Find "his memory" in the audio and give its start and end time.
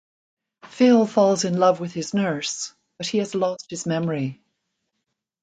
3.69-4.41